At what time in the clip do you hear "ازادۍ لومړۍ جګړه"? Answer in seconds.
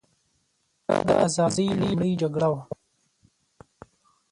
1.25-2.47